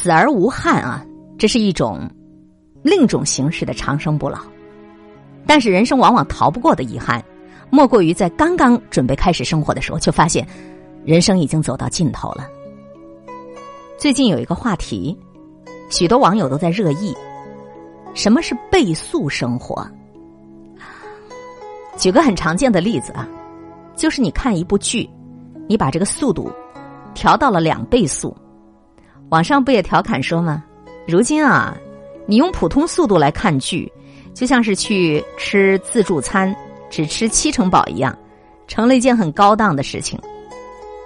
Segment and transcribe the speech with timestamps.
[0.00, 1.04] 死而无憾啊，
[1.36, 2.08] 这是一种
[2.84, 4.38] 另一种形式的长生不老。
[5.44, 7.20] 但是人生往往逃不过的遗憾，
[7.68, 10.46] 莫过于在刚刚准备开始生活的时候，就发现
[11.04, 12.46] 人生已经走到尽头了。
[13.98, 15.18] 最近有一个话题，
[15.90, 17.12] 许多网友都在热议：
[18.14, 19.84] 什么是倍速生活？
[21.96, 23.28] 举个很常见的例子啊，
[23.96, 25.10] 就是你看一部剧，
[25.66, 26.52] 你把这个速度
[27.14, 28.32] 调到了两倍速。
[29.30, 30.64] 网上不也调侃说吗？
[31.06, 31.76] 如今啊，
[32.26, 33.90] 你用普通速度来看剧。
[34.34, 36.54] 就像是去吃自助餐，
[36.88, 38.16] 只吃七成饱一样，
[38.68, 40.16] 成了一件很高档的事情。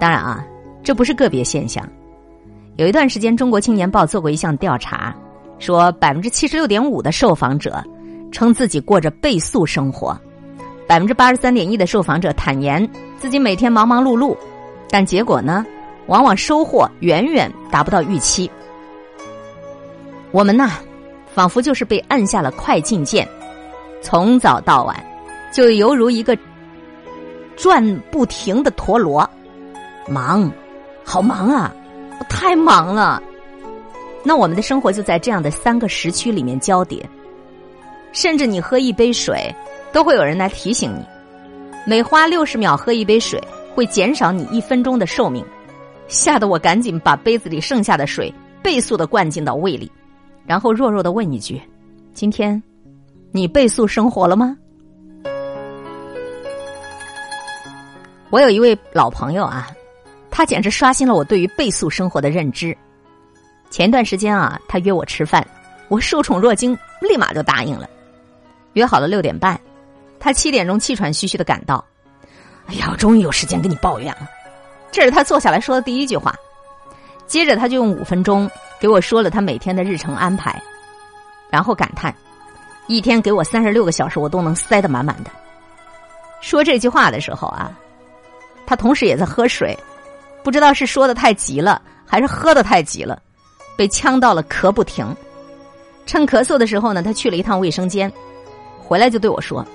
[0.00, 0.42] 当然啊，
[0.82, 1.86] 这不是个别现象。
[2.76, 5.14] 有一段时间，《中国青年报》做过一项调查，
[5.58, 7.84] 说百分之七十六点五的受访者
[8.32, 10.18] 称自己过着倍速生活，
[10.86, 12.88] 百分之八十三点一的受访者坦言
[13.18, 14.34] 自己每天忙忙碌碌，
[14.88, 15.66] 但结果呢，
[16.08, 18.50] 往往收获远远达不到预期。
[20.32, 20.68] 我们呐？
[21.34, 23.28] 仿佛就是被按下了快进键，
[24.02, 24.96] 从早到晚，
[25.52, 26.36] 就犹如一个
[27.56, 29.28] 转不停的陀螺，
[30.08, 30.50] 忙，
[31.04, 31.72] 好忙啊，
[32.28, 33.22] 太忙了。
[34.24, 37.08] 那我们的生活就在这样的三个时区里面交叠，
[38.12, 39.54] 甚至你喝一杯水，
[39.92, 41.06] 都会有人来提醒你，
[41.86, 43.40] 每花六十秒喝一杯水，
[43.76, 45.44] 会减少你一分钟的寿命，
[46.08, 49.90] 吓得我赶紧把杯子里剩下的水倍速的灌进到胃里。
[50.46, 51.60] 然后弱弱的问一句
[52.14, 52.60] ：“今天
[53.30, 54.56] 你倍速生活了吗？”
[58.30, 59.68] 我有一位老朋友啊，
[60.30, 62.76] 他简直刷新了我对于倍速生活的认知。
[63.70, 65.46] 前段时间啊，他约我吃饭，
[65.88, 67.88] 我受宠若惊，立马就答应了。
[68.72, 69.60] 约好了六点半，
[70.18, 71.84] 他七点钟气喘吁吁的赶到。
[72.66, 74.28] 哎呀，我终于有时间跟你抱怨了。
[74.90, 76.34] 这是他坐下来说的第一句话。
[77.26, 78.50] 接着他就用五分钟。
[78.80, 80.62] 给我说了他每天的日程安排，
[81.50, 82.14] 然后感叹：
[82.86, 85.30] 一天给我三十六个小时，我都能塞得满满的。
[86.40, 87.72] 说这句话的时候啊，
[88.68, 89.76] 他同时也在喝水，
[90.44, 93.20] 不知道是说的太急了，还是喝的太急了，
[93.76, 95.12] 被呛到了咳不停。
[96.06, 98.12] 趁咳嗽的时候呢，他去了一趟卫生间，
[98.78, 99.66] 回来就对我说：“，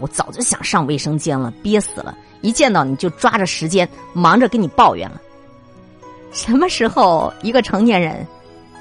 [0.00, 2.16] 我早就想上卫生间了，憋死了！
[2.42, 5.20] 一见到你就抓着时间忙着跟你抱怨了。
[6.32, 8.26] 什么时候一个成年人？”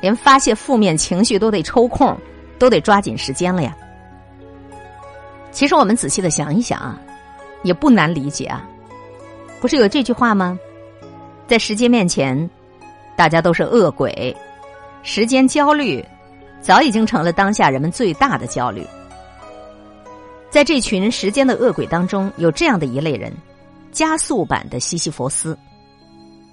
[0.00, 2.18] 连发泄负面情绪都得抽空，
[2.58, 3.72] 都得抓紧时间了呀。
[5.52, 6.98] 其实我们仔细的想一想啊，
[7.62, 8.68] 也不难理解啊。
[9.60, 10.58] 不是有这句话吗？
[11.46, 12.50] 在时间面前，
[13.14, 14.36] 大家都是恶鬼。
[15.04, 16.04] 时间焦虑，
[16.60, 18.84] 早已经成了当下人们最大的焦虑。
[20.52, 23.32] 在这群时间的恶鬼当中，有这样的一类人，
[23.90, 25.56] 加速版的西西弗斯。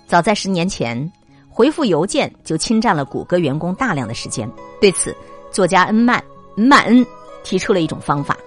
[0.07, 1.11] 早在十年前。
[1.51, 4.49] 回复邮件就侵占了谷歌员工大量的时间。
[4.79, 5.13] 对此，
[5.51, 6.23] 作家恩曼
[6.55, 7.05] 曼恩
[7.43, 8.37] 提出了一种方法：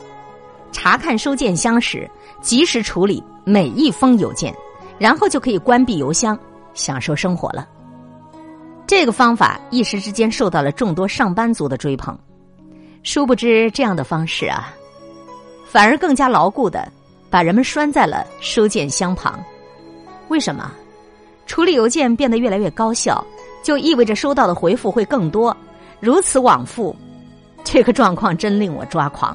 [0.70, 2.10] 查看收件箱时，
[2.40, 4.54] 及时处理每一封邮件，
[4.98, 6.38] 然后就可以关闭邮箱，
[6.72, 7.68] 享受生活了。
[8.86, 12.18] 这个方法一时之间受到了众多上班族的追捧。
[13.02, 14.72] 殊不知，这样的方式啊，
[15.72, 16.86] 反而更加牢固的
[17.30, 19.42] 把人们拴在了收件箱旁。
[20.28, 20.70] 为什么？
[21.46, 23.24] 处理邮件变得越来越高效，
[23.62, 25.56] 就意味着收到的回复会更多，
[25.98, 26.94] 如此往复，
[27.64, 29.34] 这个状况真令我抓狂。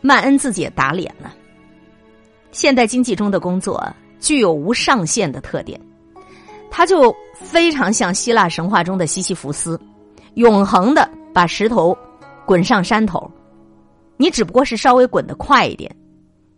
[0.00, 1.32] 曼恩自己也打脸了。
[2.50, 3.80] 现代经济中的工作
[4.18, 5.80] 具有无上限的特点，
[6.68, 9.80] 他就非常像希腊神话中的西西弗斯，
[10.34, 11.96] 永恒的把石头
[12.44, 13.30] 滚上山头，
[14.16, 15.94] 你只不过是稍微滚得快一点，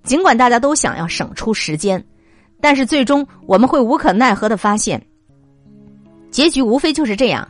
[0.02, 2.04] 尽管大家都想要省出时间。
[2.60, 5.04] 但是最终我们会无可奈何的发现，
[6.30, 7.46] 结局无非就是这样：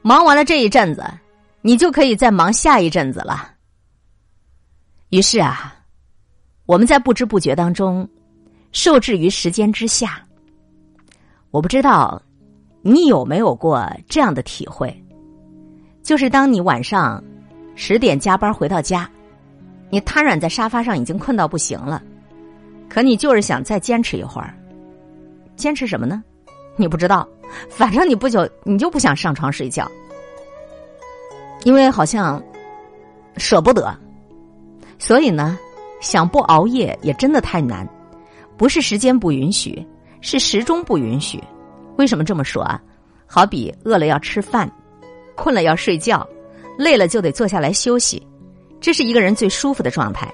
[0.00, 1.04] 忙完了这一阵子，
[1.60, 3.52] 你就可以再忙下一阵子了。
[5.10, 5.74] 于是啊，
[6.66, 8.08] 我们在不知不觉当中
[8.70, 10.24] 受制于时间之下。
[11.50, 12.20] 我不知道
[12.82, 14.94] 你有没有过这样的体会，
[16.02, 17.22] 就是当你晚上
[17.74, 19.10] 十点加班回到家，
[19.90, 22.02] 你瘫软在沙发上，已经困到不行了。
[22.88, 24.54] 可你就是想再坚持一会儿，
[25.56, 26.22] 坚持什么呢？
[26.76, 27.28] 你不知道，
[27.68, 29.90] 反正你不久你就不想上床睡觉，
[31.64, 32.42] 因为好像
[33.36, 33.94] 舍不得，
[34.98, 35.58] 所以呢，
[36.00, 37.86] 想不熬夜也真的太难。
[38.56, 39.86] 不是时间不允许，
[40.20, 41.42] 是时钟不允许。
[41.96, 42.80] 为什么这么说啊？
[43.26, 44.70] 好比饿了要吃饭，
[45.36, 46.26] 困了要睡觉，
[46.78, 48.26] 累了就得坐下来休息，
[48.80, 50.28] 这是一个人最舒服的状态。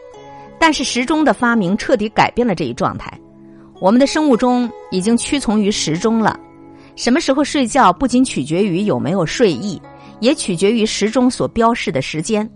[0.58, 3.12] 但是时钟的发明彻底改变了这一状态，
[3.80, 6.38] 我们的生物钟已经屈从于时钟了，
[6.96, 9.80] 什么时候睡觉不仅取决于有没有睡意，
[10.20, 12.48] 也取决于时钟所标示的时间。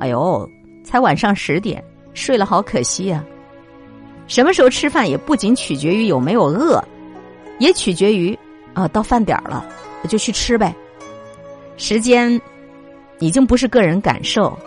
[0.00, 0.48] 哎呦，
[0.84, 3.24] 才晚上十点，睡了好可惜呀。
[4.26, 6.82] 什么时候吃饭也不仅取决于有没有饿，
[7.60, 8.36] 也取决于
[8.72, 9.64] 啊，到饭点了
[10.08, 10.74] 就去吃呗。
[11.76, 12.40] 时间
[13.20, 14.58] 已经不是个人感受，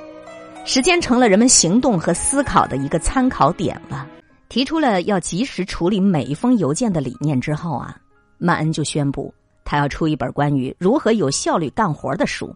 [0.67, 4.05] 时间成了人们行动和思考的一个参考点了。
[4.49, 7.97] 提出了要及时处理每一封邮件的理念之后啊，
[8.37, 9.33] 曼恩就宣布
[9.63, 12.53] 他要出一本关于如何有效率干活的书。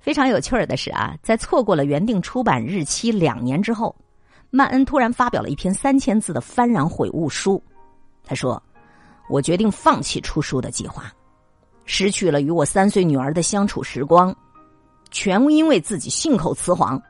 [0.00, 3.94] 非常有趣儿的是啊，在错过了原定出版日期两年之后，
[4.50, 7.62] 曼恩突然发表了一篇三千字的幡然悔悟书。
[8.24, 8.60] 他说
[9.30, 11.04] ：“我决定放弃出书的计划，
[11.84, 14.36] 失去了与我三岁女儿的相处时光，
[15.10, 17.00] 全因为自己信口雌黄，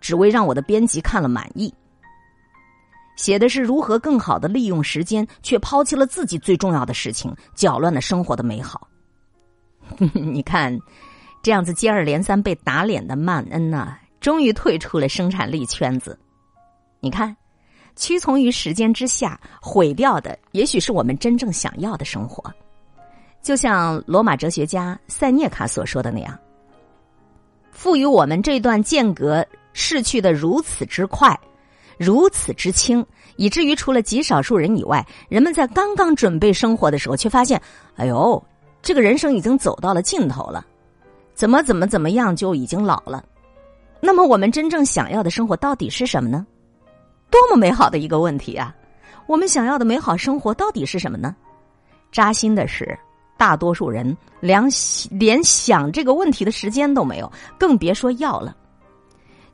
[0.00, 1.72] 只为让我的编辑看了满意。”
[3.16, 8.88] 写的是如何更好的利用时间，却抛弃了自己最重要的事情，搅乱了生活的美好。
[10.14, 10.78] 你看，
[11.42, 16.18] 这样子接二连三被打脸的曼恩呐，终于退出了生产力圈子。
[17.00, 17.36] 你看，
[17.94, 22.50] 屈从于时间之下，毁掉的也许是我们真正想要的生活。
[23.42, 26.38] 就像罗马哲学家塞涅卡所说的那样
[27.80, 29.42] ：“赋予我们这段间隔
[29.72, 31.34] 逝去的如此之快。”
[31.96, 33.04] 如此之轻，
[33.36, 37.58] 以至于除了极少数人以外，人们在刚刚准备生活的时候，却发现，
[37.96, 38.42] 哎呦，
[38.82, 40.62] 这个人生已经走到了尽头了，
[41.34, 43.24] 怎么怎么怎么样就已经老了。
[43.98, 46.46] 那么，我们真正想要的生活到底是什么呢？
[47.30, 48.76] 多么美好的一个问题啊！
[49.26, 51.34] 我们想要的美好生活到底是什么呢？
[52.12, 52.98] 扎心的是，
[53.40, 54.62] 大多数人连
[55.10, 58.54] 连想这个问题的时间都没有，更别说要了。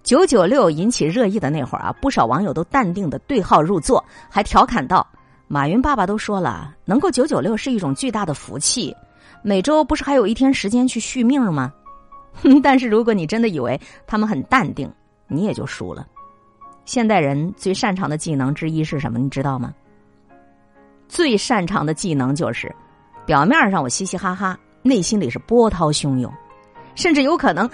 [0.02, 5.06] 九九六引起热议的那会儿啊，不少网友都淡定的对号入座，还调侃道
[5.46, 8.92] ：“马云爸爸都说了，能够九九六是一种巨大的福气，
[9.40, 11.72] 每周不是还有一天时间去续命吗？”
[12.64, 14.92] 但是如果你真的以为他们很淡定，
[15.28, 16.04] 你也就输了。
[16.84, 19.20] 现代人最擅长的技能之一是什么？
[19.20, 19.72] 你知道吗？
[21.08, 22.74] 最擅长的技能就是，
[23.26, 26.32] 表面上我嘻嘻哈哈，内心里是波涛汹涌，
[26.94, 27.68] 甚至有可能。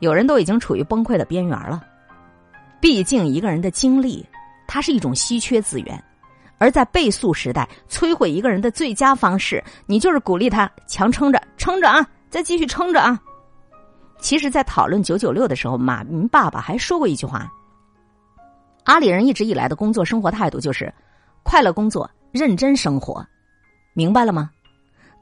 [0.00, 1.82] 有人都已经处于崩溃的边缘了，
[2.80, 4.26] 毕竟一个人的精力，
[4.66, 6.04] 它是一种稀缺资源，
[6.58, 13.18] 而在倍速时代，摧毁一个人的最佳方式，你就是鼓励他强撑着，撑着啊，再继续撑着啊。
[14.18, 17.50] 其实，在讨论九九六的时候，马云爸爸还说过一句话：
[18.84, 20.92] 阿里人一直以来的工作生活态度就是
[21.42, 23.22] 快乐工作，认真生活，
[23.92, 24.50] 明白了吗？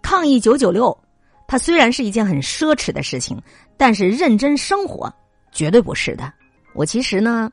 [0.02, 0.96] 抗议九九六。
[1.46, 3.40] 它虽然是一件很奢侈的事情，
[3.76, 5.10] 但是认真生活
[5.50, 6.30] 绝对不是的。
[6.74, 7.50] 我其实呢，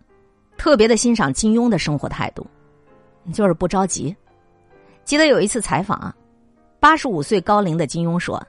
[0.58, 2.46] 特别的欣赏金庸的生活态度，
[3.34, 4.14] 就是不着急。
[5.06, 6.14] 记得有一次采访，
[6.78, 8.42] 八十五岁高龄的金庸说：“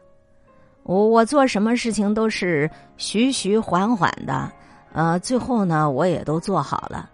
[0.82, 4.50] 我我做什么事情都是徐徐缓缓的，
[4.92, 7.08] 呃，最后呢，我也都做好了。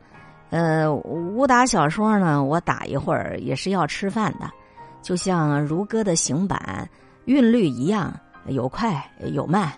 [0.48, 4.50] 呃，武打小说呢，我打一会儿也是要吃饭的，
[5.02, 6.88] 就像如歌的行板。”
[7.26, 8.12] 韵律一样，
[8.48, 9.72] 有快有慢。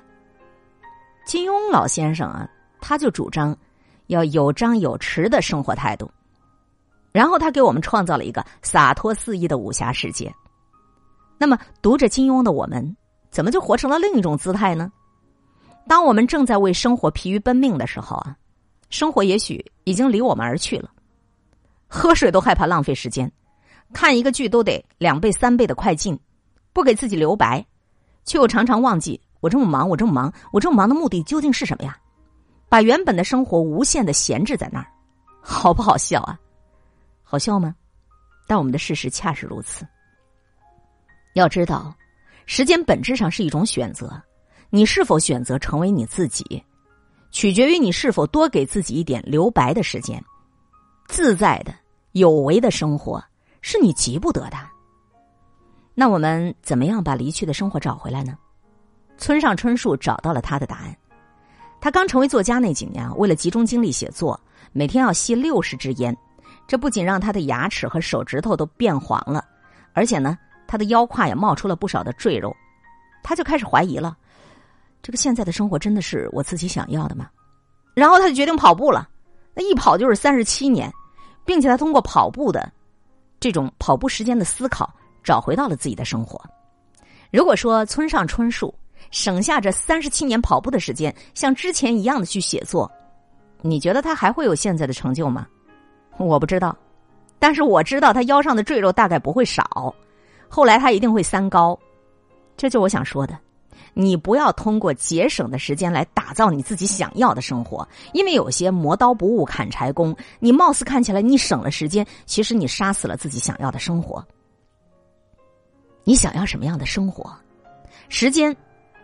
[1.27, 2.49] 金庸老先生啊，
[2.81, 3.55] 他就主张
[4.07, 6.11] 要有张有弛的生活态度，
[7.13, 10.35] 然后他给我们创造了一个洒脱肆意的武侠世界。
[11.37, 12.97] 那么，读着金庸的我们，
[13.31, 14.91] 怎么就活成了另一种姿态呢？
[15.87, 18.35] 当我们正在为生活疲于奔命的时候啊，
[18.89, 20.89] 生活也许已经离我们而去了。
[21.87, 23.31] 喝水都害怕浪费时间，
[23.95, 26.19] 看一个剧都得两倍三倍的快进。
[26.75, 27.65] 不给自己留白，
[28.25, 31.97] 却又常常忘记我这么忙，我这么忙，我这么忙的目的究竟是什么呀？
[32.69, 34.87] 把原本的生活无限的闲置在那儿，
[35.41, 36.37] 好不好笑啊？
[37.23, 37.73] 好笑吗？
[38.49, 39.87] 但我们的事实恰是如此。
[41.35, 41.95] 要知道，
[42.45, 44.21] 时间本质上是一种选择，
[44.71, 46.61] 你是否选择成为你自己，
[47.31, 50.21] 取决于你是否多给自己一点留白的时间。
[51.07, 51.73] 自在的、
[52.13, 53.25] 有为的生活，
[53.67, 54.59] 是你急不得的。
[55.95, 58.37] 那我们怎么样把离去的生活找回来呢？
[59.17, 60.95] 村上春树找到了他的答案。
[61.81, 64.39] 他刚成为作家那几年，为了集中精力写作，
[64.73, 66.15] 每天要吸六十支烟，
[66.67, 69.43] 这不仅让他的牙齿和手指头都变黄了，
[69.95, 72.55] 而且呢，他的腰胯也冒出了不少的赘肉。
[73.23, 74.15] 他就开始怀疑了：
[75.03, 77.31] 这个现在的生活真的是我自己想要的吗？
[77.95, 79.09] 然后他就决定跑步了。
[79.55, 80.93] 那一跑就是三十七年，
[81.47, 82.71] 并且他通过跑步的
[83.45, 84.93] 这种跑步时间的思考。
[85.25, 86.39] 找回到了自己的生活。
[87.33, 88.73] 如果说村上春树
[89.11, 92.93] 省下这三十七年跑步的时间，像之前一样的去写作，
[93.63, 95.47] 你觉得他还会有现在的成就吗？
[96.19, 96.77] 我不知道，
[97.39, 99.95] 但是我知道他腰上的赘肉大概不会少。
[100.47, 101.79] 后来他一定会三高：
[102.59, 103.35] 这就我想说的，
[103.95, 114.25] 你不要通过节省的时间来打造你自己想要的生活，因为有些磨刀不误砍柴工，你貌似看起来你省了时间，其实你杀死了自己想要的生活。
[116.03, 117.33] 你想要什么样的生活，
[118.09, 118.55] 时间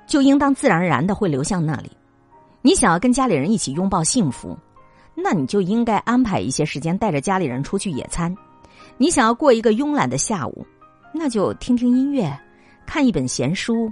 [0.06, 1.90] 就应当自然而然的会流向那里。
[2.61, 4.59] 你想要跟家里人一起拥抱幸福，
[5.14, 8.37] 那你就应该安排一些时间带着家里人出去野餐。
[8.99, 10.66] 你想要过一个慵懒的下午，
[11.14, 12.38] 那就听听音乐，
[12.85, 13.90] 看一本闲书。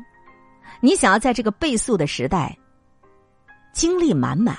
[0.81, 2.57] 你想要在这个倍速的时代
[3.73, 4.57] 精力满满，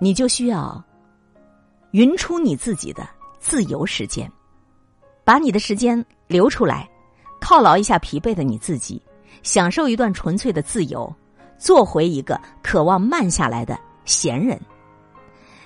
[0.00, 0.82] 你就需要
[1.92, 3.08] 匀出你自己的
[3.38, 4.30] 自由时间，
[5.24, 6.88] 把你的时间留出来。
[7.40, 9.00] 犒劳一下疲惫的你自己，
[9.42, 11.14] 享受一段纯粹的自由，
[11.56, 14.60] 做回一个渴望慢下来的闲人。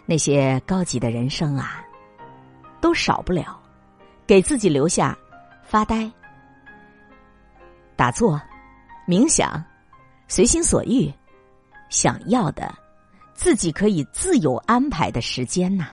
[0.04, 1.82] 那些高级的人生啊，
[2.80, 3.58] 都少不了
[4.26, 5.16] 给自己留下
[5.64, 6.10] 发呆、
[7.96, 8.40] 打坐、
[9.06, 9.62] 冥想、
[10.28, 11.12] 随心所欲、
[11.88, 12.72] 想要的
[13.34, 15.80] 自己可以自由安排的时间呐。